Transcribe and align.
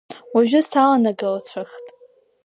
Уажәы 0.35 0.61
саланагалацәахт. 0.69 1.87